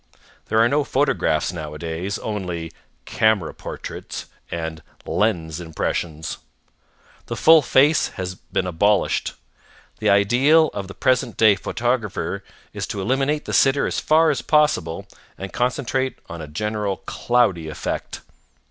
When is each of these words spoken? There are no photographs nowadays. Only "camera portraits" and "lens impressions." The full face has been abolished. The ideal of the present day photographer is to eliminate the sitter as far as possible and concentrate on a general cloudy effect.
There 0.47 0.57
are 0.59 0.67
no 0.67 0.83
photographs 0.83 1.53
nowadays. 1.53 2.17
Only 2.17 2.71
"camera 3.05 3.53
portraits" 3.53 4.25
and 4.49 4.81
"lens 5.05 5.59
impressions." 5.61 6.39
The 7.27 7.35
full 7.35 7.61
face 7.61 8.07
has 8.17 8.33
been 8.33 8.65
abolished. 8.65 9.35
The 9.99 10.09
ideal 10.09 10.69
of 10.73 10.87
the 10.87 10.95
present 10.95 11.37
day 11.37 11.53
photographer 11.53 12.43
is 12.73 12.87
to 12.87 12.99
eliminate 12.99 13.45
the 13.45 13.53
sitter 13.53 13.85
as 13.85 13.99
far 13.99 14.31
as 14.31 14.41
possible 14.41 15.05
and 15.37 15.53
concentrate 15.53 16.17
on 16.27 16.41
a 16.41 16.47
general 16.47 16.97
cloudy 17.05 17.67
effect. 17.69 18.21